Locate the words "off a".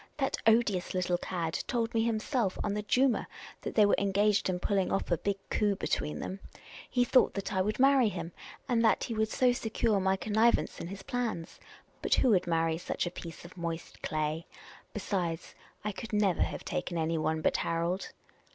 4.91-5.17